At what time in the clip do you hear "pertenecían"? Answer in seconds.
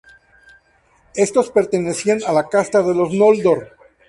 1.51-2.23